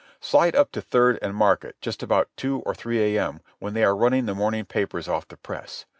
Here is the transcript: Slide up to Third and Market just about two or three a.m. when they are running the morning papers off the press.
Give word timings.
Slide 0.19 0.55
up 0.55 0.71
to 0.71 0.81
Third 0.81 1.19
and 1.21 1.35
Market 1.35 1.75
just 1.79 2.01
about 2.01 2.31
two 2.35 2.61
or 2.61 2.73
three 2.73 3.15
a.m. 3.15 3.39
when 3.59 3.75
they 3.75 3.83
are 3.83 3.95
running 3.95 4.25
the 4.25 4.33
morning 4.33 4.65
papers 4.65 5.07
off 5.07 5.27
the 5.27 5.37
press. 5.37 5.85